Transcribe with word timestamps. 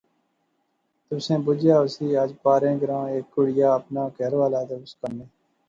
تسیں 1.07 1.39
بجیا 1.45 1.75
ہوسی 1.81 2.07
اج 2.21 2.31
پارے 2.43 2.71
گراں 2.81 3.05
ہیک 3.11 3.25
کڑیا 3.33 3.69
اپنا 3.79 4.03
کہھر 4.15 4.33
والا 4.41 4.61
تے 4.67 4.75
اس 4.83 4.93
کنے 4.99 5.25